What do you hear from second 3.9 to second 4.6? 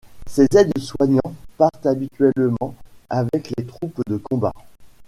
de combat.